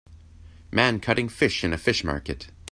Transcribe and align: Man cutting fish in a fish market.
Man 0.71 0.99
cutting 0.99 1.29
fish 1.29 1.63
in 1.63 1.73
a 1.73 1.77
fish 1.77 2.03
market. 2.03 2.47